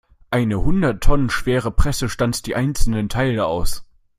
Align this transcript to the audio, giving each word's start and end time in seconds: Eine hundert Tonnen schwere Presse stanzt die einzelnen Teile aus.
Eine 0.31 0.59
hundert 0.63 1.03
Tonnen 1.03 1.29
schwere 1.29 1.69
Presse 1.69 2.09
stanzt 2.09 2.47
die 2.47 2.55
einzelnen 2.55 3.07
Teile 3.07 3.45
aus. 3.45 3.85